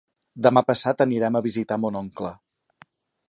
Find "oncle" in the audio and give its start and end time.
2.01-2.35